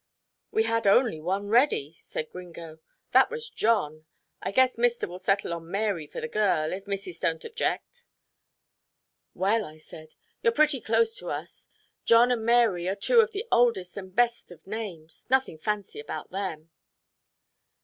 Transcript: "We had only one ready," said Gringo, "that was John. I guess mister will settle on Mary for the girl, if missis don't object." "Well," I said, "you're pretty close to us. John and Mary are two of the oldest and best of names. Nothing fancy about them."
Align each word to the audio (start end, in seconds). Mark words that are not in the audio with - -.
"We 0.49 0.63
had 0.63 0.87
only 0.87 1.21
one 1.21 1.49
ready," 1.49 1.93
said 1.99 2.31
Gringo, 2.31 2.79
"that 3.11 3.29
was 3.29 3.51
John. 3.51 4.07
I 4.41 4.49
guess 4.51 4.75
mister 4.75 5.07
will 5.07 5.19
settle 5.19 5.53
on 5.53 5.69
Mary 5.69 6.07
for 6.07 6.19
the 6.21 6.27
girl, 6.27 6.73
if 6.73 6.87
missis 6.87 7.19
don't 7.19 7.45
object." 7.45 8.03
"Well," 9.35 9.63
I 9.63 9.77
said, 9.77 10.15
"you're 10.41 10.53
pretty 10.53 10.81
close 10.81 11.13
to 11.17 11.27
us. 11.29 11.67
John 12.03 12.31
and 12.31 12.43
Mary 12.43 12.89
are 12.89 12.95
two 12.95 13.19
of 13.19 13.31
the 13.31 13.45
oldest 13.51 13.95
and 13.95 14.15
best 14.15 14.51
of 14.51 14.65
names. 14.65 15.27
Nothing 15.29 15.59
fancy 15.59 15.99
about 15.99 16.31
them." 16.31 16.71